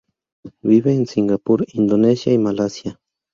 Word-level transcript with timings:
Vive 0.63 0.95
en 0.95 1.05
Singapur, 1.05 1.63
Indonesia 1.73 2.33
y 2.33 2.39
Malasia. 2.39 2.99